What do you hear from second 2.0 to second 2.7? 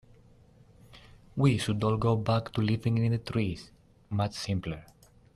back to